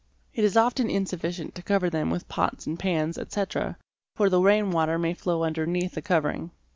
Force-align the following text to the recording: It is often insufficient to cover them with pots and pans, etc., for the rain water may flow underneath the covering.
It 0.33 0.43
is 0.43 0.57
often 0.57 0.89
insufficient 0.89 1.53
to 1.53 1.61
cover 1.61 1.87
them 1.87 2.09
with 2.09 2.27
pots 2.27 2.65
and 2.65 2.79
pans, 2.79 3.19
etc., 3.19 3.77
for 4.15 4.31
the 4.31 4.39
rain 4.41 4.71
water 4.71 4.97
may 4.97 5.13
flow 5.13 5.43
underneath 5.43 5.91
the 5.93 6.01
covering. 6.01 6.49